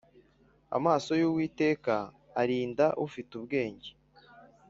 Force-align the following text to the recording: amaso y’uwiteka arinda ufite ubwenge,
amaso 0.77 1.11
y’uwiteka 1.21 1.95
arinda 2.41 2.85
ufite 3.05 3.31
ubwenge, 3.39 3.91